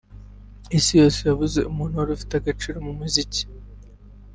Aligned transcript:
isi 0.77 0.93
yose 1.01 1.19
yabuze 1.29 1.59
umuntu 1.71 1.95
wari 1.99 2.11
ufite 2.17 2.33
agaciro 2.37 2.77
mu 2.87 2.93
muziki… 2.99 3.43